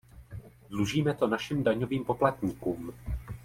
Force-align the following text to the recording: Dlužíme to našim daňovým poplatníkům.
Dlužíme 0.69 1.13
to 1.13 1.27
našim 1.27 1.63
daňovým 1.63 2.05
poplatníkům. 2.05 2.93